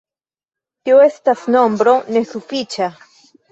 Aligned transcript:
Tio 0.89 1.01
estas 1.09 1.45
nombro 1.57 1.95
nesufiĉa. 2.19 2.91